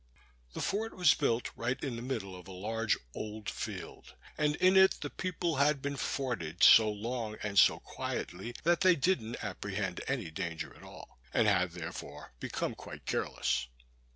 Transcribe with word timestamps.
The 0.53 0.63
fort 0.63 0.95
was 0.95 1.13
built 1.13 1.51
right 1.55 1.79
in 1.83 1.95
the 1.95 2.01
middle 2.01 2.35
of 2.35 2.47
a 2.47 2.51
large 2.51 2.97
old 3.13 3.47
field, 3.47 4.15
and 4.35 4.55
in 4.55 4.75
it 4.75 4.95
the 5.01 5.11
people 5.11 5.57
had 5.57 5.79
been 5.79 5.95
forted 5.95 6.63
so 6.63 6.89
long 6.89 7.37
and 7.43 7.59
so 7.59 7.77
quietly, 7.79 8.55
that 8.63 8.81
they 8.81 8.95
didn't 8.95 9.43
apprehend 9.43 10.01
any 10.07 10.31
danger 10.31 10.75
at 10.75 10.81
all, 10.81 11.19
and 11.35 11.47
had, 11.47 11.73
therefore, 11.73 12.33
become 12.39 12.73
quite 12.73 13.05
careless. 13.05 13.67